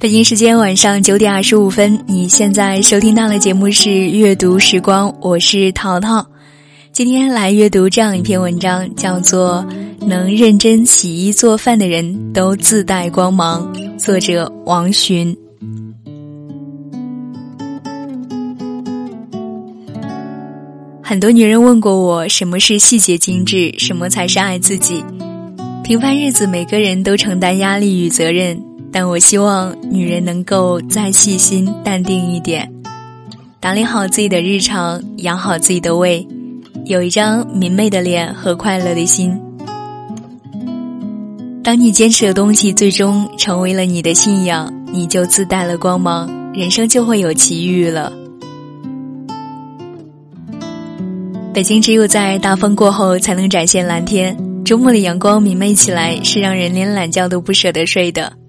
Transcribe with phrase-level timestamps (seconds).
[0.00, 6.26] 北京时间晚上九点二十五分，你现在收听到的节目是阅读时光，我是淘淘。
[6.90, 9.62] 今天来阅读这样一篇文章，叫做
[10.06, 15.36] 《能认真洗衣做饭的人都自带光芒》，作者王洵。
[21.02, 25.04] 很多女人问过我，什么是细节精致，什么才是爱自己？
[25.84, 28.69] 平凡日子，每个人都承担压力与责任。
[28.92, 32.70] 但我希望女人能够再细心、淡定一点，
[33.60, 36.26] 打理好自己的日常，养好自己的胃，
[36.86, 39.38] 有一张明媚的脸和快乐的心。
[41.62, 48.12] 当你坚持的东西最终成为了你的信仰，你就自带了光芒，人生就会有奇遇了。
[51.52, 58.39] 北京只有在大风过后才能展现蓝天，周末的阳光明媚起来，是让人连懒觉都不舍得睡的。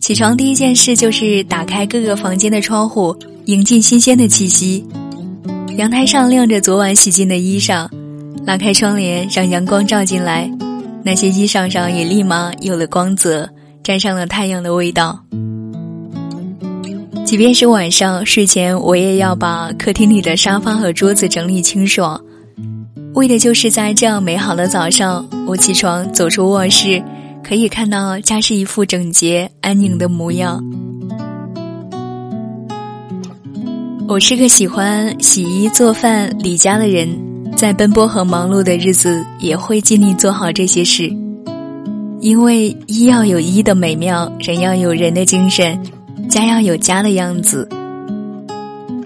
[0.00, 4.82] 起床第一件事就是打开各个房间的窗户，迎进新鲜的气息。
[5.76, 7.86] 阳台上晾着昨晚洗净的衣裳，
[8.46, 10.50] 拉开窗帘让阳光照进来，
[11.04, 13.46] 那些衣裳上也立马有了光泽，
[13.82, 15.22] 沾上了太阳的味道。
[17.26, 22.18] 即便是晚上睡前，我也要把客厅里的沙发和桌子整理清爽，
[23.14, 27.02] 为的就是在这样美好的早上，我起床走出卧室。
[27.50, 30.62] 可以看到家是一副整洁安宁的模样。
[34.06, 37.08] 我是个喜欢洗衣做饭理家的人，
[37.56, 41.12] 在奔波和忙碌的日子，也会尽力做好这些事。
[42.20, 45.76] 因为衣要有衣的美妙，人要有人的精神，
[46.28, 47.68] 家要有家的样子。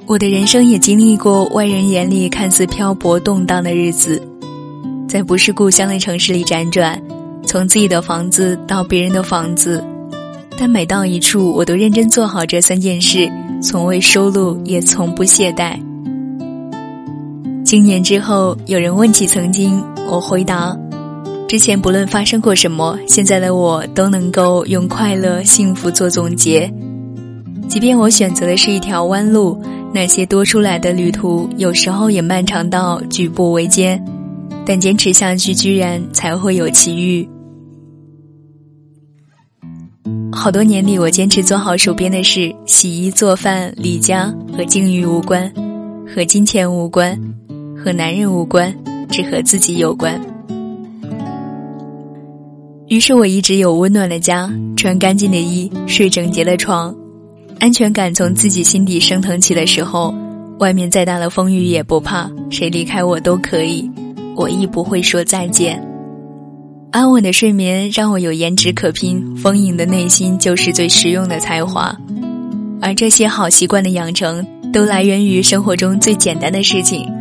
[0.04, 4.20] 我的人生也经历过外人眼里看似漂泊动荡的日子，
[5.08, 7.00] 在不是故乡的城市里辗转。
[7.46, 9.82] 从自己的房子到别人的房子，
[10.58, 13.30] 但每到一处，我都认真做好这三件事，
[13.62, 15.78] 从未收录，也从不懈怠。
[17.64, 20.76] 经年之后，有人问起曾经，我回答：
[21.48, 26.72] 之前不论发生过什么，现在的我都能够用快乐、幸福做总结。
[27.68, 29.60] 即便我选择的是一条弯路，
[29.92, 34.04] 那些多出来的旅途，有时候也漫长到举步维艰，
[34.66, 37.26] 但坚持下去，居然才会有奇遇。
[40.34, 45.50] 好多年里，我坚持做好手边的事，洗衣做饭、理家，和境遇无关，
[46.06, 47.18] 和金钱无关，
[47.82, 48.74] 和男人无关，
[49.08, 50.20] 只和自己有关。
[52.88, 56.94] 于是我一直有温暖的家，穿干净的衣，睡整洁的床，
[57.58, 60.14] 安全感从自己心底升腾起的时候，
[60.58, 63.90] 外面再大的风雨也不怕，谁离开我都可以，
[64.36, 65.93] 我亦不会说再见。
[66.94, 71.92] 安稳的睡眠让我有颜值可拼，丰盈的内心就是最实用的才华。
[72.80, 77.12] 而这些好习惯的养成，都来源于生活中最简单的事情。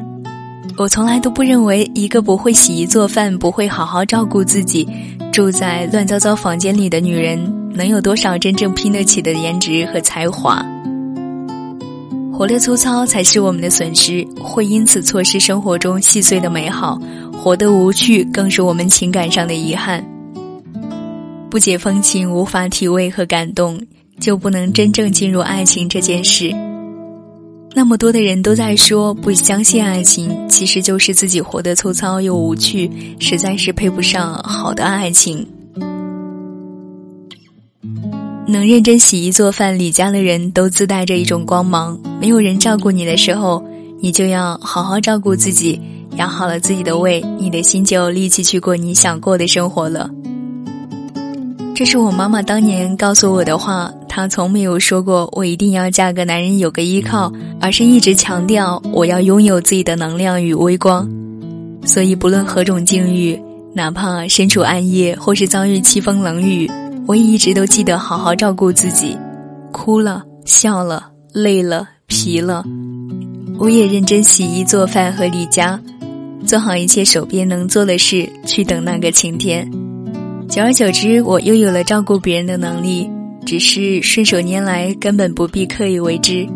[0.77, 4.87] 我从来都不认为一个不会洗衣做饭、不会好好照顾自己、
[5.31, 7.39] 住在乱糟糟房间里的女人，
[7.73, 10.63] 能有多少真正拼得起的颜值和才华。
[12.31, 16.99] 活得粗糙才是我们的损失，会因此错失生活中细碎的美好；
[17.43, 20.01] 活得无趣，更是我们情感上的遗憾。
[21.51, 23.85] 不解风情，无法体味和感动，
[24.17, 26.55] 就不能真正进入爱情这件事。
[27.75, 32.89] 那么多的人都在说不相信爱情，其实就是自己活得粗糙又无趣，
[33.19, 35.45] 实在是配不上好的爱情。
[38.47, 41.99] 能认真洗衣做饭理家的人都自带着一种光芒。
[42.21, 43.61] 没有人照顾你的时候，
[43.99, 45.81] 你就要好好照顾自己，
[46.17, 50.09] 养好了自己的胃，你的心就有力气去过你想过的生活了。
[51.75, 61.09] 这是我妈妈当年告诉我的话，她从没有说过我一定要嫁个男人有个依靠，而是一直强调我要拥有自己的能量与微光。
[61.83, 63.41] 所以不论何种境遇，
[63.73, 66.69] 哪怕身处暗夜或是遭遇凄风冷雨。
[67.05, 69.17] 我也一直都记得好好照顾自己，
[69.73, 72.63] 哭了、笑了、累了、疲了，
[73.57, 75.77] 我也认真洗衣做饭和理家，
[76.45, 79.69] 做好一切手边能做的事，去等那个晴天。
[80.49, 83.09] 久而久之，我又有了照顾别人的能力，
[83.45, 86.47] 只是顺手拈来，根本不必刻意为之。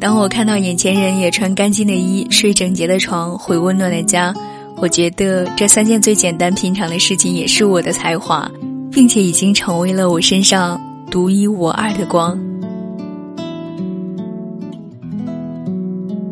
[0.00, 4.34] 当我看到眼前人也穿干净的衣、睡整洁的床、回温暖的家，
[4.76, 8.50] 我觉得这三件最简单平常的事情也是我的才华。
[8.90, 10.80] 并且已经成为了我身上
[11.10, 12.47] 独一无二的光。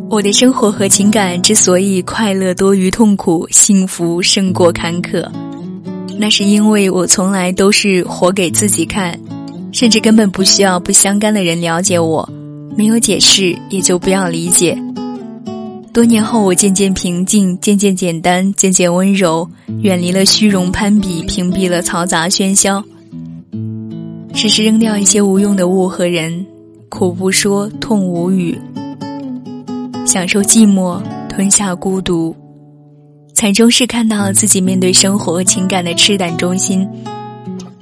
[0.08, 5.28] 我的生活和情感之所以快乐多于痛苦，幸福胜过坎坷，
[6.16, 9.18] 那是因为我从来都是活给自己看，
[9.72, 12.28] 甚至根本不需要不相干的人了解我，
[12.76, 14.78] 没有解释也就不要理解。
[15.92, 19.48] 多年后，我渐渐平静，渐渐简单，渐渐温柔，
[19.80, 22.82] 远离了虚荣攀比，屏蔽了嘈杂喧嚣，
[24.32, 26.46] 时时扔掉一些无用的物和人，
[26.88, 28.56] 苦不说，痛无语，
[30.16, 30.98] 享受寂寞，
[31.28, 32.34] 吞下孤独。
[33.34, 36.88] 才终是看到自己面对生活情感的赤胆忠心，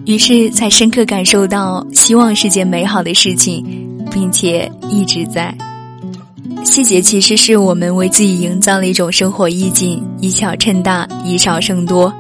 [0.05, 3.65] 于是才深刻感受到希望是件美好的事情，
[4.11, 5.57] 并且一直在。
[6.65, 12.13] 细节其实是我们为自己营造了一种生活意境，以小衬大，以少胜多。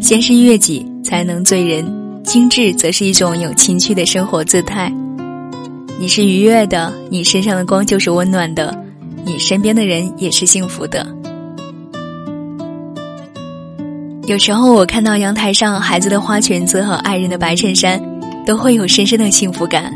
[0.00, 1.84] 先是悦己，才能醉人；
[2.22, 4.88] 精致则是一种有情趣的生活姿态。
[5.98, 8.84] 你是愉悦的，你身上的光就是温暖的，
[9.28, 11.06] 你身边的人也是幸福的。
[14.26, 18.00] 有时候我看到阳台上孩子的花裙子和爱人的白衬衫，
[18.46, 19.92] 都会有深深的幸福感。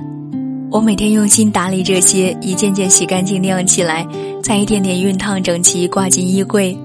[0.70, 4.06] 我每天用心打理这些，一件件洗干净晾起来，
[4.42, 6.76] 再一点点熨烫整齐挂进衣柜。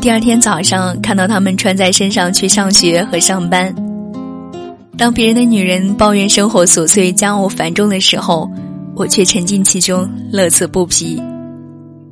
[0.00, 3.74] 第二天早上看到他们穿在身上去上学和上班。
[4.96, 8.48] 当别人的女人抱怨生活琐碎、家务繁重的时候，
[8.96, 11.20] 我却沉浸其中，乐此不疲。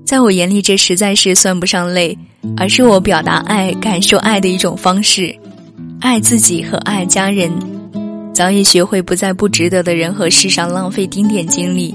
[0.04, 2.16] 在我眼里，这实在是算不上累，
[2.56, 5.34] 而是我表达爱、感受爱的一种方式。
[6.00, 7.52] 爱自己和爱家人，
[8.34, 11.94] 早已学会不在不值得的人和事上浪费丁点精力，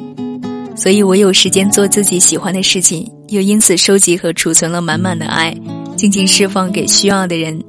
[0.76, 5.54] 所以我有时间做自己喜欢的事情，又因此收集和储存了满满的爱，
[5.98, 7.62] 静静释放给需要的人。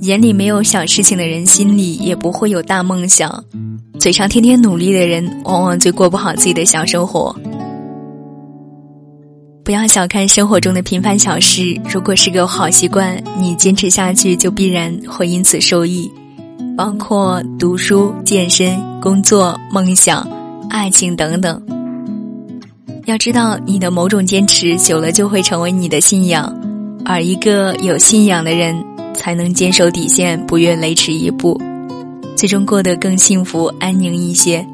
[0.00, 3.44] 眼里没有小事情的人，心里也不会有大梦想。
[4.00, 7.36] 嘴上天天努力的人，往往最过不好自己的小生活。
[9.62, 16.10] 不要小看生活中的平凡小事，如果是个好习惯，你坚持下去就必然会因此受益。
[16.78, 20.26] 包括读书、健身、工作、梦想、
[20.70, 21.62] 爱情等等。
[23.04, 26.50] 要知道，你的某种坚持久了就会成为你的信仰，
[27.04, 28.82] 而一个有信仰的人，
[29.12, 31.60] 才能坚守底线，不越雷池一步，
[32.40, 34.66] 最终过得更幸福、安宁一些。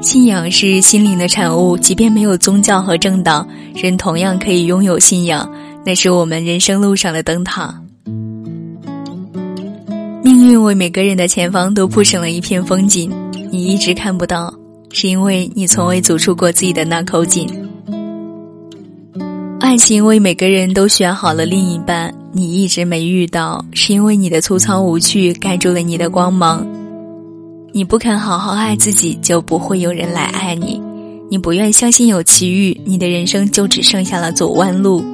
[0.00, 3.44] 信仰是心灵的产物，即便没有宗教和政党，
[3.74, 5.52] 人同样可以拥有信仰，
[5.84, 7.74] 那是我们人生路上的灯塔。
[10.22, 13.10] 命运为每个人的前方都铺成了一片风景，
[13.50, 14.54] 你一直看不到，
[14.92, 17.44] 是因为你从未走出过自己的那口井。
[19.58, 26.66] 爱情为每个人都选好了另一半，你一直没遇到，是因为你的粗糙无趣盖住了你的光芒。
[27.74, 30.80] 你不肯好好爱自己，就不会有人来爱你。
[31.30, 35.04] 你不愿相信有奇遇，你的人生就只剩下了走弯路。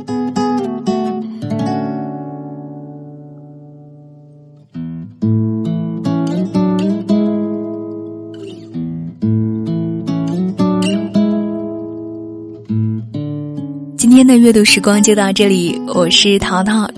[13.96, 16.88] 今天的阅读时光就到这里，我是淘淘。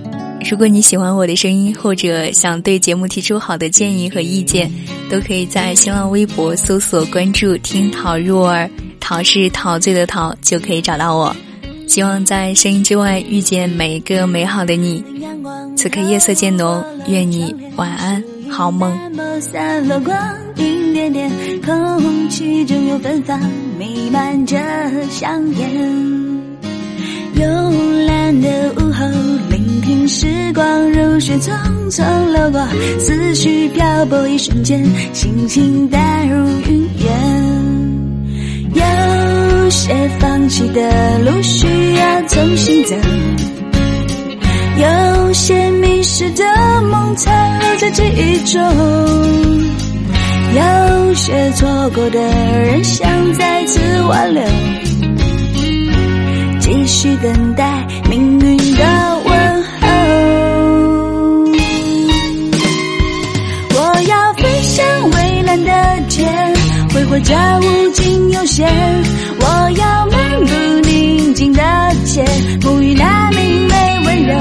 [0.50, 4.68] 如果你喜欢我的声音，或者想对节目提出好的建议和意见，
[5.08, 8.68] 都可以在新浪微博搜索关注“听陶入耳”，
[8.98, 11.34] 陶是陶醉的陶，就可以找到我。
[11.86, 15.04] 希望在声音之外遇见每一个美好的你。
[15.76, 18.92] 此刻夜色渐浓，愿你晚安，好梦。
[22.88, 23.40] 有芬芳
[23.78, 24.58] 弥漫着
[25.10, 25.70] 香烟。
[27.36, 29.06] 慵懒的午后，
[31.20, 31.52] 雪匆
[31.90, 32.66] 匆流过，
[32.98, 37.10] 思绪漂泊一瞬间，心情淡如云烟。
[38.72, 42.96] 有些放弃的路需要重新走，
[44.78, 46.42] 有些迷失的
[46.90, 48.62] 梦残留在记忆中，
[50.54, 54.42] 有些错过的人想再次挽留。
[56.60, 58.39] 继续等待命
[67.10, 68.68] 挥霍着无尽悠闲。
[69.40, 71.60] 我要漫步宁静的
[72.04, 72.24] 街，
[72.60, 74.32] 沐浴那明媚温柔，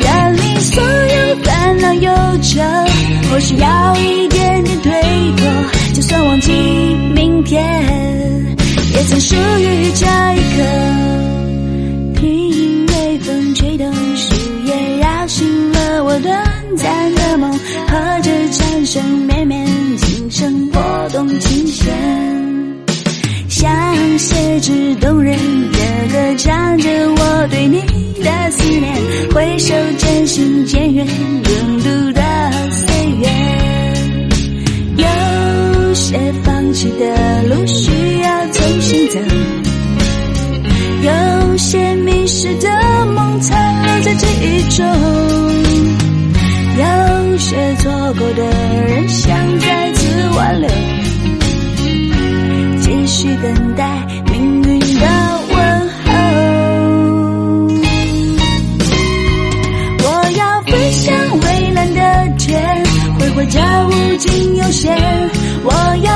[0.00, 2.62] 远离所有烦恼忧愁。
[3.30, 4.90] 或许要一点点推
[5.36, 5.46] 脱，
[5.92, 6.50] 就算忘记
[7.14, 7.62] 明天，
[8.94, 10.90] 也曾属于这一刻。
[18.82, 19.19] 生绵绵，琴
[24.20, 25.78] 写纸动人的
[26.12, 27.80] 歌，唱着我对你
[28.22, 28.94] 的思念，
[29.34, 32.22] 回首渐行渐远，拥堵的
[32.70, 32.84] 岁
[33.16, 33.26] 月。
[34.98, 39.18] 有些放弃的路需要重新走，
[41.02, 42.68] 有些迷失的
[43.14, 44.86] 梦残留在记忆中，
[46.76, 48.44] 有些错过的
[48.86, 50.68] 人想再次挽留。
[52.82, 54.06] 继续等待。
[64.70, 64.96] 出现。
[65.64, 65.72] 我
[66.04, 66.09] 要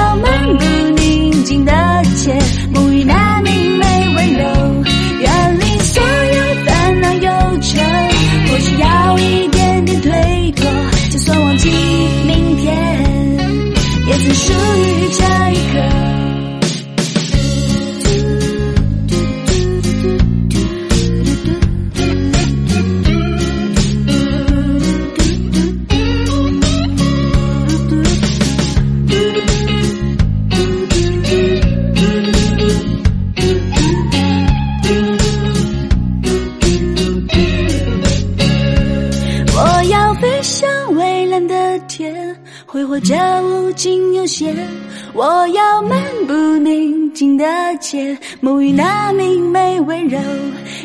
[48.42, 50.18] 沐浴那明媚温柔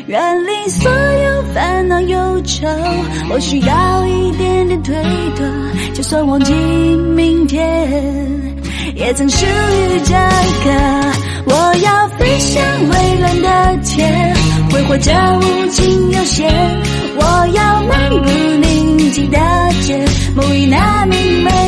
[0.06, 2.66] 远离所有烦恼忧愁
[3.30, 4.94] 我需要一点点推
[5.36, 5.46] 脱
[5.94, 7.60] 就算忘记明天
[8.94, 10.70] 也曾属于这一刻
[11.46, 14.34] 我要飞向蔚蓝的天
[14.70, 16.48] 挥霍着无尽悠闲
[17.16, 19.38] 我要漫步宁静的
[19.82, 20.04] 街
[20.36, 21.59] 沐浴那明媚